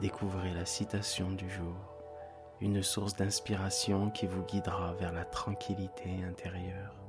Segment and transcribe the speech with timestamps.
[0.00, 1.76] découvrez la citation du jour,
[2.60, 7.05] une source d'inspiration qui vous guidera vers la tranquillité intérieure.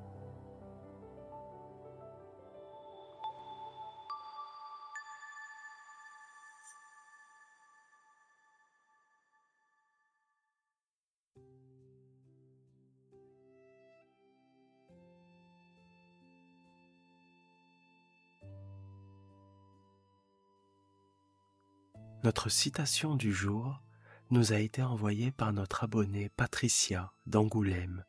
[22.24, 23.84] Notre citation du jour
[24.32, 28.04] nous a été envoyée par notre abonnée Patricia d'Angoulême.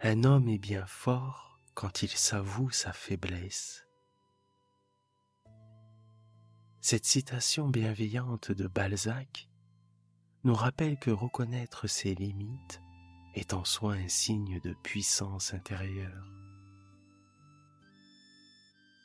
[0.00, 3.86] Un homme est bien fort quand il s'avoue sa faiblesse.
[6.82, 9.48] Cette citation bienveillante de Balzac
[10.44, 12.82] nous rappelle que reconnaître ses limites
[13.34, 16.30] est en soi un signe de puissance intérieure.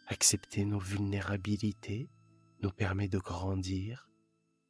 [0.08, 2.10] Accepter nos vulnérabilités
[2.62, 4.10] nous permet de grandir,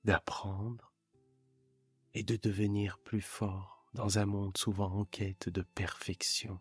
[0.04, 0.94] d'apprendre
[2.14, 6.60] et de devenir plus fort dans un monde souvent en quête de perfection.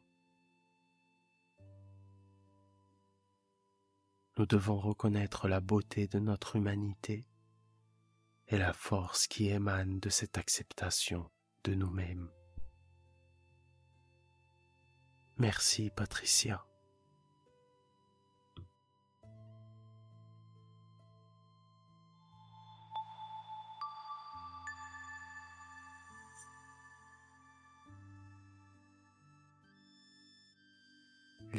[4.39, 7.29] Nous devons reconnaître la beauté de notre humanité
[8.49, 11.31] et la force qui émane de cette acceptation
[11.65, 12.31] de nous-mêmes.
[15.37, 16.70] Merci Patricia.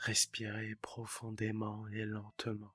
[0.00, 2.72] Respirez profondément et lentement.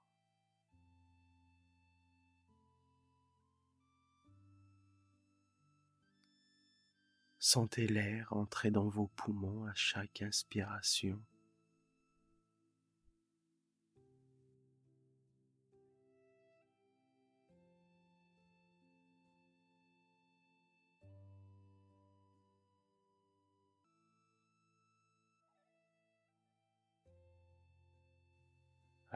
[7.39, 11.19] Sentez l'air entrer dans vos poumons à chaque inspiration.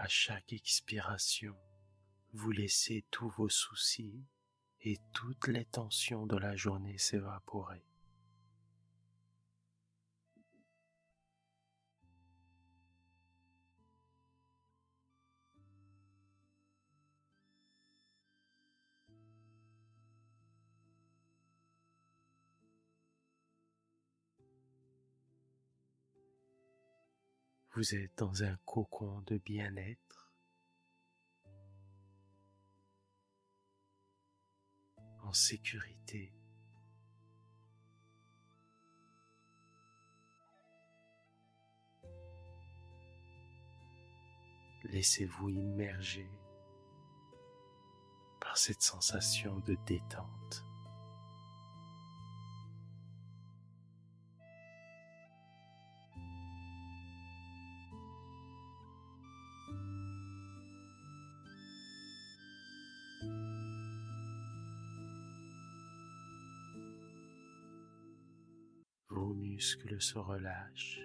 [0.10, 1.56] Chaque expiration,
[2.34, 4.26] vous laissez tous vos soucis
[4.82, 7.86] et toutes les tensions de la journée s'évaporer.
[27.80, 30.34] Vous êtes dans un cocon de bien-être,
[35.24, 36.34] en sécurité.
[44.84, 46.30] Laissez-vous immerger
[48.42, 50.69] par cette sensation de détente.
[69.60, 71.02] Muscles se relâchent.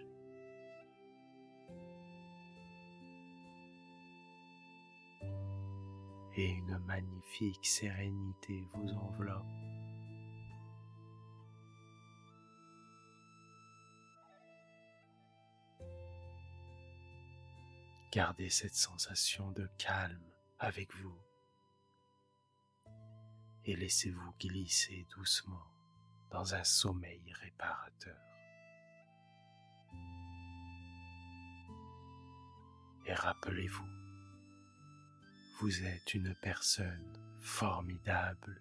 [6.37, 9.43] Et une magnifique sérénité vous enveloppe.
[18.13, 20.31] Gardez cette sensation de calme
[20.61, 21.19] avec vous
[23.65, 25.67] et laissez-vous glisser doucement
[26.31, 28.34] dans un sommeil réparateur.
[33.07, 33.87] Et rappelez-vous,
[35.61, 38.61] Vous êtes une personne formidable.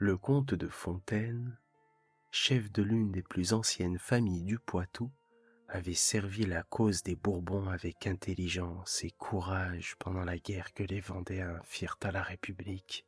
[0.00, 1.58] Le comte de Fontaine,
[2.30, 5.10] chef de l'une des plus anciennes familles du Poitou,
[5.68, 11.00] avait servi la cause des Bourbons avec intelligence et courage pendant la guerre que les
[11.00, 13.04] Vendéens firent à la République.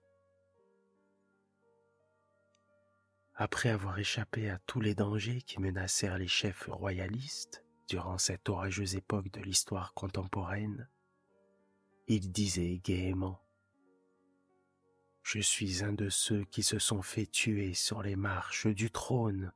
[3.36, 8.96] Après avoir échappé à tous les dangers qui menacèrent les chefs royalistes durant cette orageuse
[8.96, 10.90] époque de l'histoire contemporaine,
[12.06, 13.41] il disait gaiement
[15.22, 19.52] je suis un de ceux qui se sont fait tuer sur les marches du trône.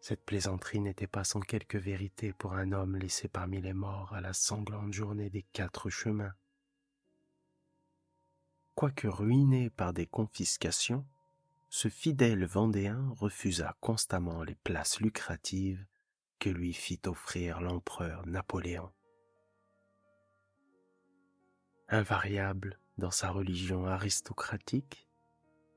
[0.00, 4.20] Cette plaisanterie n'était pas sans quelque vérité pour un homme laissé parmi les morts à
[4.20, 6.32] la sanglante journée des quatre chemins.
[8.74, 11.06] Quoique ruiné par des confiscations,
[11.68, 15.84] ce fidèle Vendéen refusa constamment les places lucratives
[16.38, 18.90] que lui fit offrir l'empereur Napoléon.
[21.88, 25.08] Invariable dans sa religion aristocratique,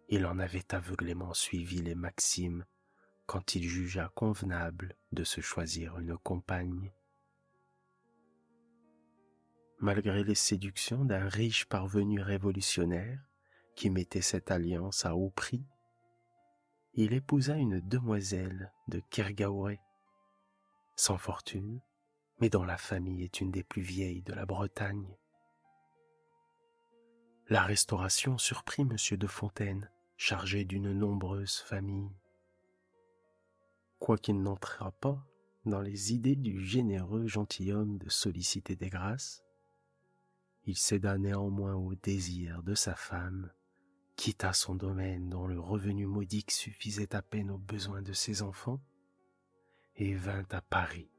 [0.10, 2.66] il en avait aveuglément suivi les maximes
[3.26, 6.92] quand il jugea convenable de se choisir une compagne.
[9.80, 13.20] Malgré les séductions d'un riche parvenu révolutionnaire
[13.76, 15.66] qui mettait cette alliance à haut prix,
[16.94, 19.80] il épousa une demoiselle de Kergaoué,
[20.98, 21.80] sans fortune,
[22.42, 25.18] mais dont la famille est une des plus vieilles de la Bretagne.
[27.54, 28.98] La restauration surprit M.
[29.16, 32.10] de Fontaine, chargé d'une nombreuse famille.
[34.00, 35.24] Quoiqu'il n'entrât pas
[35.64, 39.44] dans les idées du généreux gentilhomme de solliciter des grâces,
[40.66, 43.52] il céda néanmoins au désir de sa femme,
[44.16, 48.82] quitta son domaine dont le revenu modique suffisait à peine aux besoins de ses enfants,
[49.96, 51.13] et vint à Paris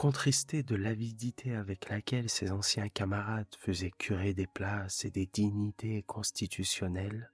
[0.00, 6.02] Contristé de l'avidité avec laquelle ses anciens camarades faisaient curer des places et des dignités
[6.04, 7.30] constitutionnelles,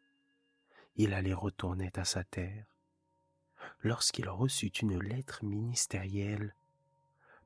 [0.97, 2.67] il allait retourner à sa terre,
[3.85, 6.57] lorsqu'il reçut une lettre ministérielle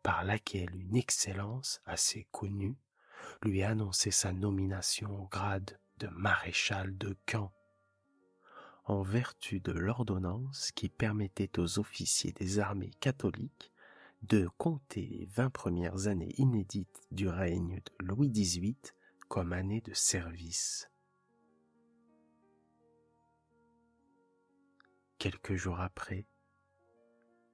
[0.03, 2.79] par laquelle une excellence assez connue
[3.43, 7.53] lui annonçait sa nomination au grade de maréchal de camp,
[8.87, 13.71] en vertu de l'ordonnance qui permettait aux officiers des armées catholiques
[14.23, 18.77] de compter les vingt premières années inédites du règne de Louis XVIII
[19.29, 20.91] comme années de service.
[25.19, 26.27] Quelques jours après,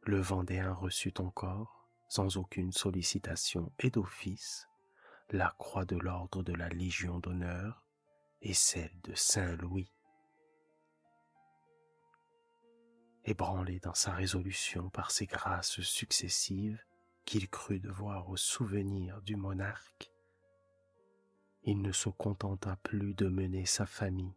[0.03, 4.69] le Vendéen reçut encore, sans aucune sollicitation et d'office,
[5.31, 7.85] la croix de l'ordre de la Légion d'honneur
[8.41, 9.95] et celle de Saint-Louis.
[13.27, 16.83] Ébranlé dans sa résolution par ces grâces successives
[17.25, 20.11] qu'il crut devoir au souvenir du monarque,
[21.65, 24.37] il ne se contenta plus de mener sa famille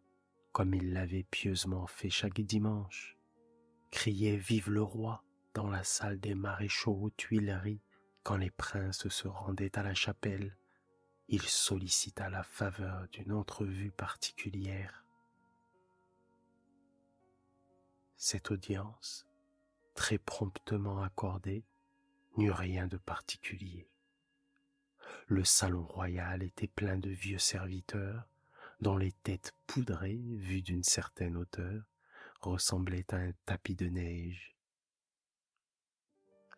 [0.52, 3.16] comme il l'avait pieusement fait chaque dimanche,
[3.90, 5.22] criait Vive le roi
[5.54, 7.80] dans la salle des maréchaux aux Tuileries
[8.22, 10.56] quand les princes se rendaient à la chapelle,
[11.28, 15.04] il sollicita la faveur d'une entrevue particulière
[18.22, 19.26] Cette audience,
[19.94, 21.64] très promptement accordée,
[22.36, 23.88] n'eut rien de particulier.
[25.26, 28.28] Le salon royal était plein de vieux serviteurs
[28.82, 31.82] dont les têtes poudrées, vues d'une certaine hauteur,
[32.42, 34.54] ressemblaient à un tapis de neige.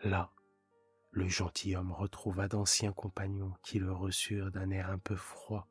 [0.02, 0.32] Là,
[1.12, 5.68] le gentilhomme retrouva d'anciens compagnons qui le reçurent d'un air un peu froid.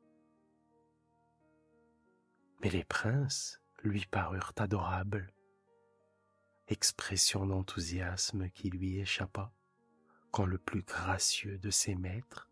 [2.62, 5.34] Mais les princes lui parurent adorables
[6.72, 9.54] expression d'enthousiasme qui lui échappa,
[10.32, 12.50] quand le plus gracieux de ses maîtres,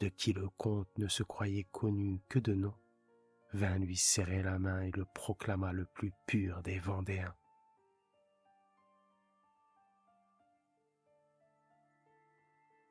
[0.00, 2.74] de qui le comte ne se croyait connu que de nom,
[3.52, 7.34] vint lui serrer la main et le proclama le plus pur des Vendéens.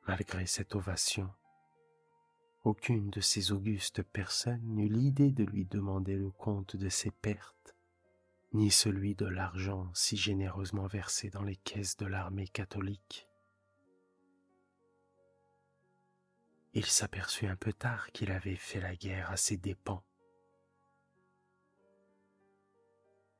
[0.07, 1.29] Malgré cette ovation,
[2.67, 7.76] Aucune de ces augustes personnes n'eut l'idée de lui demander le compte de ses pertes,
[8.54, 13.27] ni celui de l'argent si généreusement versé dans les caisses de l'armée catholique.
[16.74, 20.04] Il s'aperçut un peu tard qu'il avait fait la guerre à ses dépens.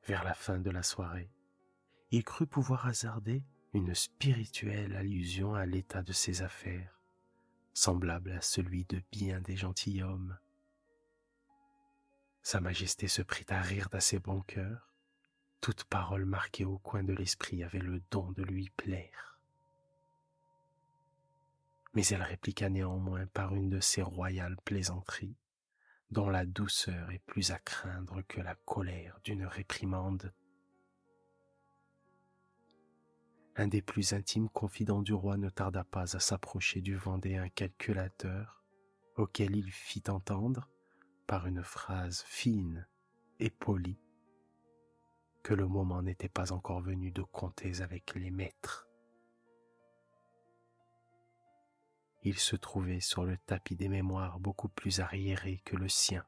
[0.06, 1.30] Vers la fin de la soirée,
[2.10, 7.00] il crut pouvoir hasarder une spirituelle allusion à l'état de ses affaires,
[7.74, 10.38] semblable à celui de bien des gentilshommes.
[12.42, 14.87] Sa Majesté se prit à rire d'assez bon cœur.
[15.60, 19.28] Toute parole marquée au coin de l'esprit avait le don de lui plaire
[21.94, 25.36] mais elle répliqua néanmoins par une de ces royales plaisanteries
[26.12, 30.32] dont la douceur est plus à craindre que la colère d'une réprimande.
[33.56, 38.62] Un des plus intimes confidents du roi ne tarda pas à s'approcher du vendéen calculateur,
[39.16, 40.70] auquel il fit entendre,
[41.26, 42.86] par une phrase fine
[43.40, 44.00] et polie,
[45.54, 48.88] le moment n'était pas encore venu de compter avec les maîtres.
[52.28, 56.26] il se trouvait sur le tapis des mémoires beaucoup plus arriéré que le sien,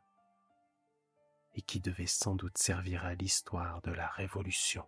[1.55, 4.87] et qui devait sans doute servir à l'histoire de la Révolution.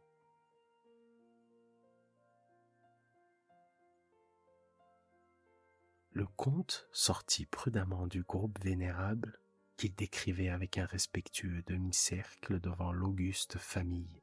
[6.12, 9.38] Le comte sortit prudemment du groupe vénérable
[9.76, 14.22] qu'il décrivait avec un respectueux demi-cercle devant l'auguste famille.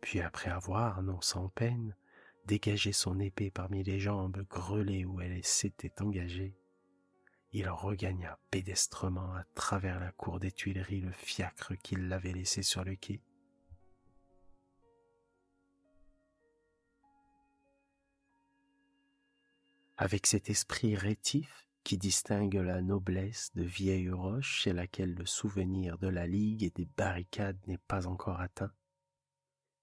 [0.00, 1.96] Puis après avoir, non sans peine,
[2.46, 6.54] dégager son épée parmi les jambes grelées où elle s'était engagée,
[7.52, 12.84] il regagna pédestrement à travers la cour des Tuileries le fiacre qu'il l'avait laissé sur
[12.84, 13.22] le quai.
[19.96, 25.98] Avec cet esprit rétif qui distingue la noblesse de vieille roche chez laquelle le souvenir
[25.98, 28.72] de la ligue et des barricades n'est pas encore atteint,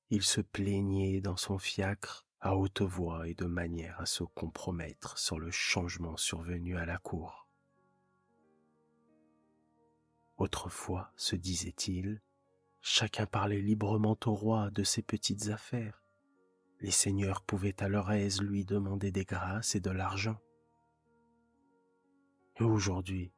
[0.09, 5.17] il se plaignait dans son fiacre à haute voix et de manière à se compromettre
[5.17, 7.47] sur le changement survenu à la cour.
[10.37, 12.19] Autrefois, se disait-il,
[12.81, 16.03] chacun parlait librement au roi de ses petites affaires.
[16.79, 20.39] Les seigneurs pouvaient à leur aise lui demander des grâces et de l'argent.
[22.61, 23.33] Aujourd'hui,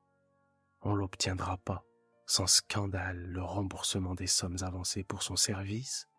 [0.81, 1.85] on l'obtiendra pas,
[2.25, 6.09] sans scandale, le remboursement des sommes avancées pour son service.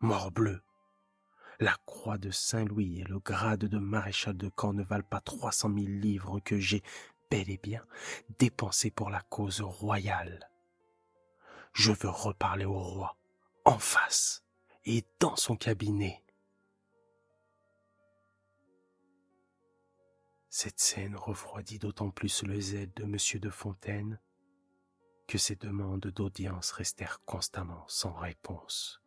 [0.00, 0.60] Morbleu!
[1.60, 5.52] La croix de Saint-Louis et le grade de maréchal de camp ne valent pas trois
[5.52, 6.82] cent mille livres que j'ai
[7.30, 7.84] bel et bien
[8.40, 10.50] dépensés pour la cause royale.
[11.74, 13.16] Je veux reparler au roi,
[13.64, 14.42] en face,
[14.84, 16.21] et dans son cabinet.
[20.54, 23.16] Cette scène refroidit d'autant plus le zèle de M.
[23.40, 24.20] de Fontaine
[25.26, 29.01] que ses demandes d'audience restèrent constamment sans réponse.